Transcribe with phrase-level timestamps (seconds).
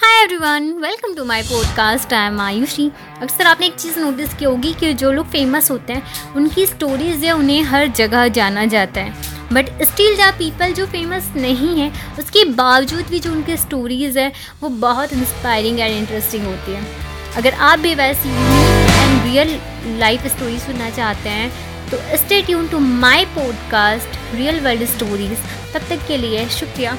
[0.00, 2.86] Hi everyone welcome to my podcast I am Ayushi
[3.22, 7.24] अक्सर आपने एक चीज़ नोटिस की होगी कि जो लोग फ़ेमस होते हैं, उनकी स्टोरीज़
[7.24, 9.12] या उन्हें हर जगह जाना जाता है.
[9.52, 14.32] बट स्टिल जहाँ पीपल जो फ़ेमस नहीं है, उसके बावजूद भी जो उनकी स्टोरीज़ है,
[14.60, 16.84] वो बहुत इंस्पायरिंग एंड इंटरेस्टिंग होती है.
[17.36, 19.58] अगर आप भी वैसी एंड रियल
[20.00, 21.50] लाइफ स्टोरी सुनना चाहते हैं
[21.90, 26.96] तो stay tune to my podcast real world stories तब तक के लिए शुक्रिया.